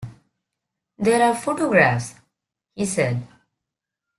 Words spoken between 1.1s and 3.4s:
are photographs,” he said.